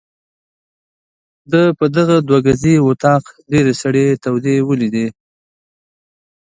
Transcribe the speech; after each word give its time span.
ده 1.51 1.63
په 1.77 1.85
دغه 1.95 2.15
دوه 2.27 2.39
ګزي 2.47 2.75
وطاق 2.87 3.23
ډېرې 3.51 3.73
سړې 3.81 4.05
تودې 4.23 4.55
ولیدې. 4.69 5.07